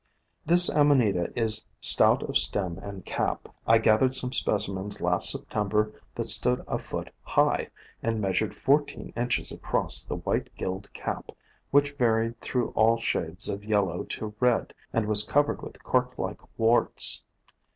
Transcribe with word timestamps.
This 0.47 0.67
Amanita 0.67 1.31
is 1.35 1.67
stout 1.79 2.23
of 2.23 2.35
stem 2.35 2.79
and 2.79 3.05
cap. 3.05 3.47
I 3.67 3.77
gath 3.77 3.99
ered 3.99 4.15
some 4.15 4.33
specimens 4.33 4.99
last 4.99 5.29
September 5.29 5.93
that 6.15 6.27
stood 6.27 6.63
a 6.67 6.79
foot 6.79 7.11
high, 7.21 7.69
and 8.01 8.19
measured 8.19 8.55
fourteen 8.55 9.13
inches 9.15 9.51
across 9.51 10.03
the 10.03 10.15
white 10.15 10.49
gilled 10.57 10.91
cap 10.93 11.29
which 11.69 11.91
varied 11.93 12.41
through 12.41 12.69
all 12.69 12.97
shades 12.99 13.47
of 13.47 13.63
yellow 13.63 14.01
to 14.05 14.33
red 14.39 14.73
and 14.91 15.05
was 15.05 15.21
covered 15.21 15.61
with 15.61 15.83
corklike 15.83 16.41
warts. 16.57 17.21